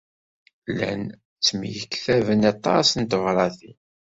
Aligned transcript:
Llan 0.71 1.01
ttemyektaben 1.37 2.41
aṭas 2.53 2.89
n 2.95 3.03
tebṛatin 3.11 3.77